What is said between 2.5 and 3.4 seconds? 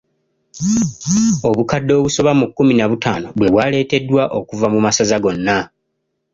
kumi na butaano